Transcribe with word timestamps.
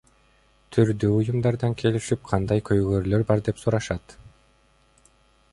Түрдүү 0.77 1.09
уюмдардан 1.17 1.75
келишип, 1.83 2.25
кандай 2.31 2.65
көйгөйлөр 2.71 3.29
бар 3.33 3.47
деп 3.51 3.63
сурашат. 3.65 4.21